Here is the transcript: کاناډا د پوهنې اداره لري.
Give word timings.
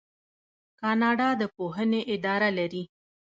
کاناډا 0.81 1.29
د 1.41 1.43
پوهنې 1.55 2.01
اداره 2.15 2.49
لري. 2.57 2.83